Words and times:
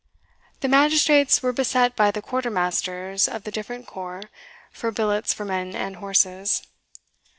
The 0.61 0.67
magistrates 0.67 1.43
were 1.43 1.53
beset 1.53 1.95
by 1.95 2.09
the 2.09 2.23
quarter 2.23 2.49
masters 2.49 3.27
of 3.27 3.43
the 3.43 3.51
different 3.51 3.85
corps 3.85 4.23
for 4.71 4.89
billets 4.89 5.31
for 5.31 5.45
men 5.45 5.75
and 5.75 5.97
horses. 5.97 6.63